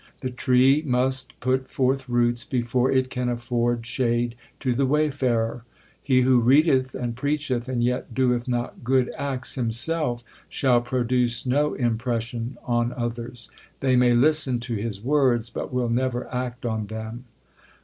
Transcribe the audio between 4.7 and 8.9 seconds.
the wayfarer. He who readeth and preacheth and yet doeth not